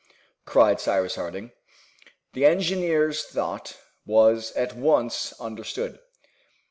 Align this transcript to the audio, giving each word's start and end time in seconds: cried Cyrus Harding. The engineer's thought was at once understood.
cried 0.47 0.79
Cyrus 0.81 1.13
Harding. 1.13 1.51
The 2.33 2.43
engineer's 2.47 3.23
thought 3.23 3.77
was 4.03 4.51
at 4.53 4.75
once 4.75 5.31
understood. 5.39 5.99